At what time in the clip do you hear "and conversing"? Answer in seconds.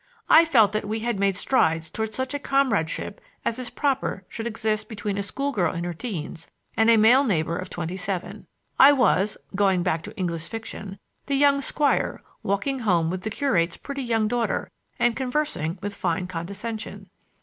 14.97-15.77